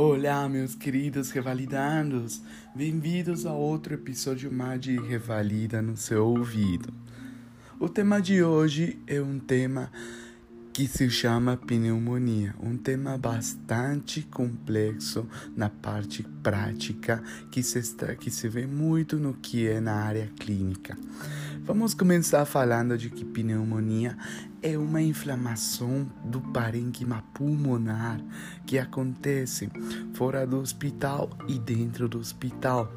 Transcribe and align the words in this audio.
Olá, 0.00 0.48
meus 0.48 0.76
queridos 0.76 1.32
revalidandos! 1.32 2.40
Bem-vindos 2.72 3.44
a 3.44 3.52
outro 3.52 3.94
episódio 3.94 4.48
mais 4.48 4.80
de 4.80 4.96
Revalida 4.96 5.82
no 5.82 5.96
seu 5.96 6.24
ouvido. 6.24 6.94
O 7.80 7.88
tema 7.88 8.22
de 8.22 8.40
hoje 8.40 8.96
é 9.08 9.20
um 9.20 9.40
tema 9.40 9.90
que 10.78 10.86
se 10.86 11.10
chama 11.10 11.56
pneumonia, 11.56 12.54
um 12.62 12.76
tema 12.76 13.18
bastante 13.18 14.22
complexo 14.22 15.26
na 15.56 15.68
parte 15.68 16.22
prática 16.40 17.20
que 17.50 17.64
se, 17.64 17.80
está, 17.80 18.14
que 18.14 18.30
se 18.30 18.48
vê 18.48 18.64
muito 18.64 19.16
no 19.16 19.34
que 19.34 19.66
é 19.66 19.80
na 19.80 19.94
área 19.94 20.30
clínica. 20.38 20.96
Vamos 21.64 21.94
começar 21.94 22.44
falando 22.44 22.96
de 22.96 23.10
que 23.10 23.24
pneumonia 23.24 24.16
é 24.62 24.78
uma 24.78 25.02
inflamação 25.02 26.08
do 26.24 26.40
parênquima 26.40 27.24
pulmonar 27.34 28.20
que 28.64 28.78
acontece 28.78 29.68
fora 30.14 30.46
do 30.46 30.60
hospital 30.60 31.28
e 31.48 31.58
dentro 31.58 32.08
do 32.08 32.20
hospital. 32.20 32.88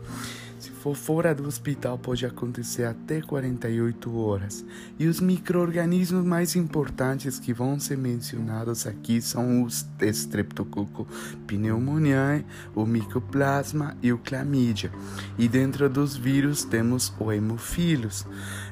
Se 0.62 0.70
for 0.70 0.96
fora 0.96 1.34
do 1.34 1.48
hospital, 1.48 1.98
pode 1.98 2.24
acontecer 2.24 2.84
até 2.84 3.20
48 3.20 4.16
horas. 4.16 4.64
E 5.00 5.08
os 5.08 5.20
micro-organismos 5.20 6.24
mais 6.24 6.56
importantes 6.56 7.40
que 7.40 7.52
vão 7.52 7.80
ser 7.80 7.98
mencionados 7.98 8.86
aqui 8.86 9.20
são 9.24 9.64
os 9.64 9.84
Streptococcus 10.00 11.08
pneumoniae, 11.48 12.46
o 12.76 12.86
Mycoplasma 12.86 13.98
e 14.04 14.14
o 14.14 14.20
Chlamydia. 14.24 14.92
E 15.36 15.48
dentro 15.48 15.90
dos 15.90 16.16
vírus 16.16 16.64
temos 16.64 17.12
o 17.20 17.32
Hemophilus. 17.32 18.28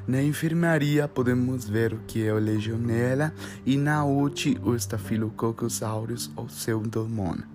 Na 0.07 0.21
enfermaria 0.21 1.07
podemos 1.07 1.67
ver 1.67 1.95
o 1.95 2.01
que 2.05 2.23
é 2.23 2.31
o 2.31 2.37
Legionella 2.37 3.34
e 3.65 3.77
na 3.77 4.05
UTI 4.05 4.59
o 4.62 4.76
Staphylococcus 4.76 5.81
aureus 5.81 6.29
ou 6.35 6.46
Pseudomonas. 6.46 7.48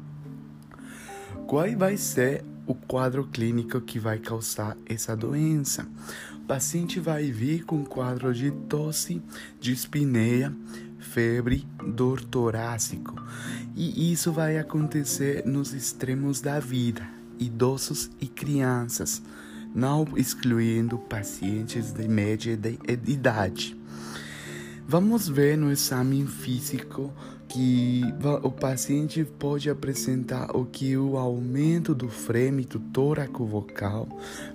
Qual 1.47 1.71
vai 1.77 1.97
ser 1.97 2.45
o 2.67 2.75
quadro 2.75 3.25
clínico 3.27 3.81
que 3.81 3.99
vai 3.99 4.19
causar 4.19 4.77
essa 4.87 5.17
doença. 5.17 5.87
O 6.37 6.47
paciente 6.47 7.01
vai 7.01 7.31
vir 7.31 7.65
com 7.65 7.85
quadro 7.85 8.33
de 8.35 8.51
tosse, 8.51 9.23
dispneia, 9.61 10.55
febre, 10.99 11.67
dor 11.87 12.23
torácico. 12.23 13.15
E 13.77 14.13
isso 14.13 14.33
vai 14.33 14.59
acontecer 14.59 15.45
nos 15.47 15.73
extremos 15.73 16.41
da 16.41 16.59
vida, 16.59 17.07
idosos 17.39 18.11
e 18.21 18.27
crianças, 18.27 19.23
não 19.75 20.07
excluindo 20.17 20.99
pacientes 20.99 21.93
de 21.93 22.07
média 22.09 22.59
idade. 23.07 23.77
Vamos 24.87 25.29
ver 25.29 25.57
no 25.57 25.73
exame 25.73 26.27
físico 26.27 27.13
que 27.55 28.03
o 28.43 28.51
paciente 28.51 29.25
pode 29.25 29.71
apresentar 29.71 30.51
o 30.57 30.65
que 30.65 30.97
o 30.97 31.17
aumento 31.17 31.95
do 31.95 32.09
frêmito 32.09 32.81
tóraco-vocal 32.81 34.09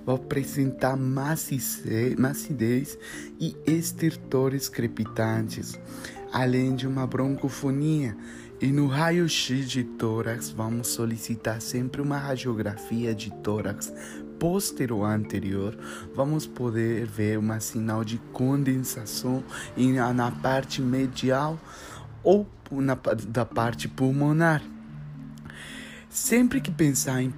vai 0.04 0.16
apresentar 0.16 0.98
macidez 0.98 2.18
e 3.40 3.56
estertores 3.66 4.68
crepitantes, 4.68 5.80
além 6.30 6.76
de 6.76 6.86
uma 6.86 7.06
broncofonia. 7.06 8.14
E 8.60 8.66
no 8.66 8.86
raio-x 8.86 9.70
de 9.70 9.82
tórax, 9.82 10.50
vamos 10.50 10.88
solicitar 10.88 11.62
sempre 11.62 12.02
uma 12.02 12.18
radiografia 12.18 13.14
de 13.14 13.30
tórax 13.36 13.90
posterior 14.38 15.06
anterior, 15.06 15.74
vamos 16.14 16.46
poder 16.46 17.06
ver 17.06 17.38
uma 17.38 17.60
sinal 17.60 18.04
de 18.04 18.18
condensação 18.32 19.42
na 20.14 20.30
parte 20.30 20.80
medial 20.80 21.58
ou 22.22 22.46
na, 22.70 22.98
da 23.28 23.44
parte 23.44 23.88
pulmonar. 23.88 24.62
Sempre 26.08 26.60
que 26.60 26.70
pensar 26.70 27.22
em 27.22 27.32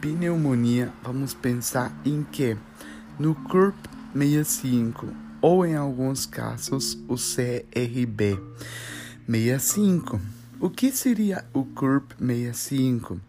pneumonia, 0.00 0.92
vamos 1.02 1.32
pensar 1.32 1.92
em 2.04 2.22
que 2.22 2.56
no 3.18 3.34
CURP 3.34 3.74
65 4.14 5.06
ou 5.40 5.64
em 5.64 5.74
alguns 5.74 6.26
casos 6.26 6.98
o 7.08 7.16
CRB 7.16 8.38
65. 9.26 10.20
O 10.60 10.70
que 10.70 10.92
seria 10.92 11.44
o 11.52 11.64
CURP 11.64 12.14
65? 12.18 13.20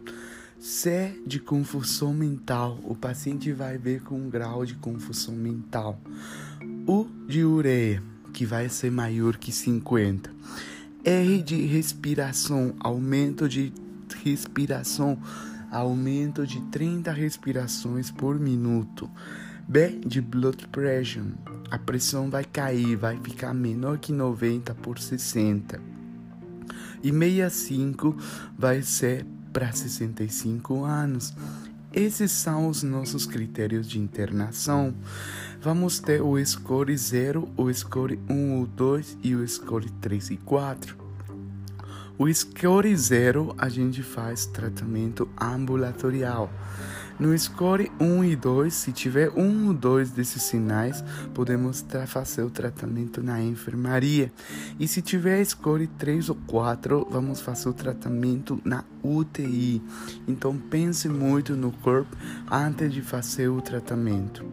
C 0.60 1.20
de 1.26 1.40
confusão 1.40 2.14
mental, 2.14 2.78
o 2.84 2.94
paciente 2.94 3.52
vai 3.52 3.76
ver 3.76 4.02
com 4.02 4.14
um 4.14 4.30
grau 4.30 4.64
de 4.64 4.74
confusão 4.74 5.34
mental. 5.34 6.00
U 6.86 7.06
de 7.26 7.44
ureia, 7.44 8.02
que 8.34 8.44
vai 8.44 8.68
ser 8.68 8.90
maior 8.90 9.36
que 9.36 9.52
50. 9.52 10.30
R 11.04 11.42
de 11.42 11.64
respiração, 11.66 12.74
aumento 12.80 13.48
de 13.48 13.72
respiração, 14.24 15.16
aumento 15.70 16.46
de 16.46 16.60
30 16.62 17.12
respirações 17.12 18.10
por 18.10 18.38
minuto. 18.38 19.08
B 19.66 20.00
de 20.04 20.20
blood 20.20 20.66
pressure, 20.68 21.32
a 21.70 21.78
pressão 21.78 22.28
vai 22.28 22.44
cair, 22.44 22.96
vai 22.96 23.18
ficar 23.18 23.54
menor 23.54 23.98
que 23.98 24.12
90 24.12 24.74
por 24.74 24.98
60. 24.98 25.80
E 27.02 27.12
65 27.12 28.16
vai 28.58 28.82
ser 28.82 29.24
para 29.52 29.72
65 29.72 30.84
anos. 30.84 31.32
Esses 31.94 32.32
são 32.32 32.66
os 32.66 32.82
nossos 32.82 33.24
critérios 33.24 33.88
de 33.88 34.00
internação. 34.00 34.92
Vamos 35.60 36.00
ter 36.00 36.20
o 36.20 36.44
score 36.44 36.96
0, 36.96 37.48
o 37.56 37.72
score 37.72 38.18
1 38.28 38.58
ou 38.58 38.66
2 38.66 39.18
e 39.22 39.36
o 39.36 39.46
score 39.46 39.88
3 40.00 40.30
e 40.30 40.36
4. 40.38 40.96
O 42.18 42.32
score 42.34 42.96
0 42.96 43.54
a 43.56 43.68
gente 43.68 44.02
faz 44.02 44.44
tratamento 44.44 45.28
ambulatorial. 45.40 46.52
No 47.18 47.36
score 47.38 47.90
1 48.00 48.24
e 48.24 48.36
2, 48.36 48.74
se 48.74 48.92
tiver 48.92 49.30
um 49.30 49.68
ou 49.68 49.74
dois 49.74 50.10
desses 50.10 50.42
sinais, 50.42 51.04
podemos 51.32 51.84
fazer 52.06 52.42
o 52.42 52.50
tratamento 52.50 53.22
na 53.22 53.40
enfermaria. 53.40 54.32
E 54.80 54.88
se 54.88 55.00
tiver 55.00 55.44
score 55.44 55.86
3 55.86 56.28
ou 56.30 56.36
4, 56.46 57.06
vamos 57.08 57.40
fazer 57.40 57.68
o 57.68 57.72
tratamento 57.72 58.60
na 58.64 58.84
UTI. 59.02 59.80
Então 60.26 60.56
pense 60.58 61.08
muito 61.08 61.54
no 61.54 61.70
corpo 61.70 62.16
antes 62.50 62.92
de 62.92 63.00
fazer 63.00 63.48
o 63.48 63.60
tratamento. 63.60 64.44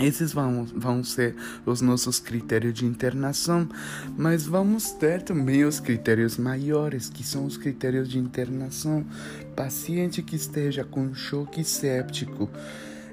Esses 0.00 0.32
vão, 0.32 0.64
vão 0.64 1.04
ser 1.04 1.34
os 1.66 1.80
nossos 1.80 2.18
critérios 2.18 2.74
de 2.74 2.86
internação, 2.86 3.68
mas 4.16 4.46
vamos 4.46 4.92
ter 4.92 5.22
também 5.22 5.64
os 5.64 5.78
critérios 5.78 6.36
maiores, 6.38 7.08
que 7.08 7.22
são 7.22 7.44
os 7.44 7.56
critérios 7.56 8.08
de 8.08 8.18
internação. 8.18 9.04
Paciente 9.54 10.22
que 10.22 10.36
esteja 10.36 10.84
com 10.84 11.14
choque 11.14 11.62
séptico 11.62 12.48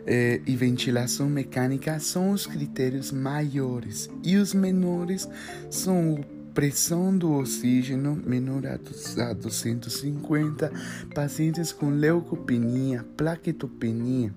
eh, 0.06 0.42
e 0.48 0.56
ventilação 0.56 1.30
mecânica 1.30 2.00
são 2.00 2.32
os 2.32 2.48
critérios 2.48 3.12
maiores, 3.12 4.10
e 4.24 4.38
os 4.38 4.54
menores 4.54 5.28
são 5.70 6.24
pressão 6.58 7.16
do 7.16 7.34
oxígeno 7.34 8.20
menor 8.26 8.66
a 8.66 9.34
250, 9.34 10.72
pacientes 11.14 11.72
com 11.72 11.92
leucopenia, 11.92 13.06
plaquetopenia. 13.16 14.34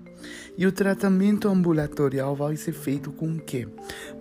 E 0.57 0.67
o 0.67 0.71
tratamento 0.71 1.47
ambulatorial 1.47 2.35
vai 2.35 2.55
ser 2.55 2.73
feito 2.73 3.11
com 3.11 3.33
o 3.33 3.39
quê? 3.39 3.67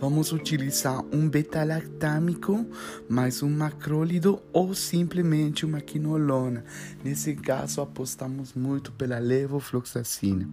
Vamos 0.00 0.32
utilizar 0.32 1.04
um 1.12 1.28
beta-lactâmico 1.28 2.66
mais 3.08 3.42
um 3.42 3.50
macrólido 3.50 4.40
ou 4.52 4.74
simplesmente 4.74 5.66
uma 5.66 5.80
quinolona. 5.80 6.64
Nesse 7.04 7.34
caso, 7.34 7.80
apostamos 7.80 8.54
muito 8.54 8.92
pela 8.92 9.18
levofloxacina. 9.18 10.48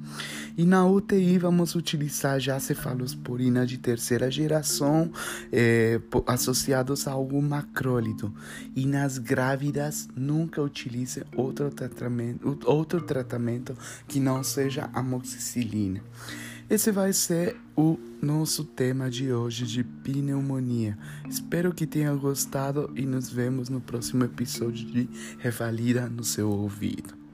E 0.58 0.66
na 0.66 0.86
UTI, 0.86 1.38
vamos 1.38 1.76
utilizar 1.76 2.40
já 2.40 2.60
cefalosporina 2.60 3.66
de 3.66 3.78
terceira 3.78 4.30
geração 4.30 5.12
eh, 5.52 6.00
associados 6.26 7.08
a 7.08 7.12
algum 7.12 7.42
macrólido. 7.42 8.34
E 8.76 8.86
nas 8.86 9.18
grávidas, 9.18 10.08
nunca 10.16 10.62
utilize 10.62 11.24
outro 11.36 11.70
tratamento, 11.70 12.60
outro 12.66 13.02
tratamento 13.02 13.78
que 14.08 14.20
não 14.20 14.44
seja 14.44 14.90
amoxicilina. 14.94 15.37
Esse 16.70 16.92
vai 16.92 17.14
ser 17.14 17.56
o 17.76 17.98
nosso 18.22 18.66
tema 18.66 19.10
de 19.10 19.32
hoje 19.32 19.66
de 19.66 19.84
pneumonia. 19.84 20.98
Espero 21.30 21.74
que 21.74 21.88
tenha 21.88 22.14
gostado 22.14 22.92
e 22.96 23.06
nos 23.06 23.30
vemos 23.30 23.70
no 23.70 23.80
próximo 23.80 24.26
episódio 24.26 24.86
de 24.86 25.10
Revalida 25.40 26.10
no 26.10 26.24
seu 26.24 26.50
ouvido. 26.50 27.27